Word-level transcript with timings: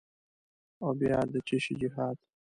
او 0.81 0.89
بیا 0.99 1.19
د 1.31 1.33
چیشي 1.47 1.73
جهاد؟ 1.81 2.17